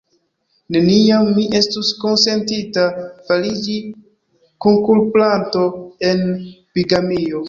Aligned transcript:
Neniam 0.75 1.27
mi 1.33 1.43
estus 1.57 1.91
konsentinta 2.03 2.85
fariĝi 3.27 3.75
kunkulpanto 4.67 5.63
en 6.13 6.25
bigamio. 6.79 7.37